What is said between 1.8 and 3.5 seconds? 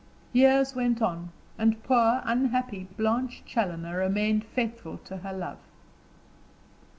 poor, unhappy Blanche